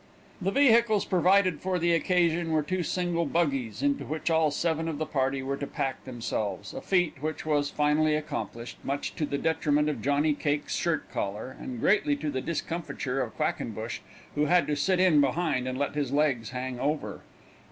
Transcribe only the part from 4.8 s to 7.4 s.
of the party were to pack themselves, a feat